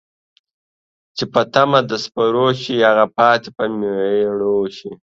[1.17, 4.91] چې په تمه د سپرو شي، هغه پاتې په میرو ښی